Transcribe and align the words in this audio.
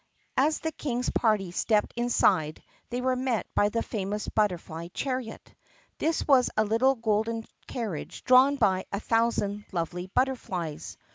As 0.35 0.59
the 0.61 0.71
King's 0.71 1.11
party 1.11 1.51
stepped 1.51 1.93
inside 1.95 2.63
they 2.89 3.01
were 3.01 3.15
met 3.15 3.45
by 3.53 3.69
the 3.69 3.83
famous 3.83 4.27
butterfly 4.29 4.87
chariot. 4.95 5.53
This 5.99 6.27
was 6.27 6.49
a 6.57 6.65
little 6.65 6.95
golden 6.95 7.45
carriage 7.67 8.23
drawn 8.23 8.55
by 8.55 8.85
a 8.91 8.99
thousand 8.99 9.65
lovely 9.71 10.07
butterflies. 10.07 10.97